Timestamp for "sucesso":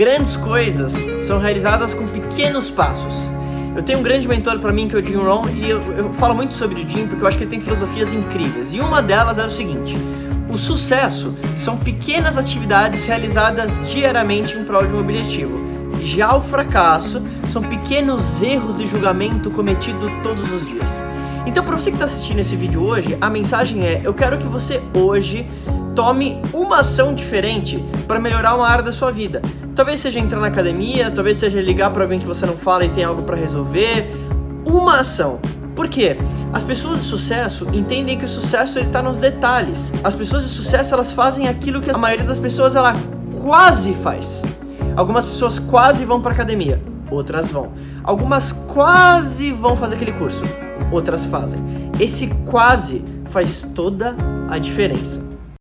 10.56-11.34, 37.04-37.66, 38.28-38.78, 40.50-40.92